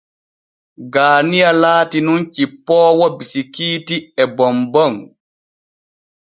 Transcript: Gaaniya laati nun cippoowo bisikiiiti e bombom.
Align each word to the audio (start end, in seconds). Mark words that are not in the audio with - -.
Gaaniya 0.93 1.49
laati 1.61 1.99
nun 2.05 2.21
cippoowo 2.33 3.05
bisikiiiti 3.17 3.95
e 4.21 4.23
bombom. 4.35 4.93